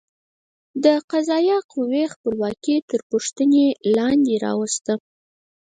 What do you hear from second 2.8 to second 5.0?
تر پوښتنې لاندې راوسته.